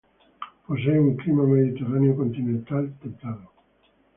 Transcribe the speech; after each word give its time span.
Posee 0.67 0.99
un 0.99 1.15
clima 1.15 1.43
mediterráneo 1.45 2.15
continental 2.17 2.91
templado. 3.03 3.51